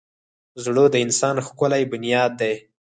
[0.63, 2.53] زړه د انسان ښکلی بنیاد دی.